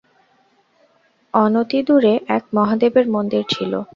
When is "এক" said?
2.27-2.43